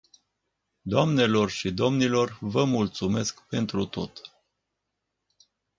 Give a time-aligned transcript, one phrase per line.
[0.85, 4.21] Doamnelor și domnilor, vă mulțumesc pentru tot.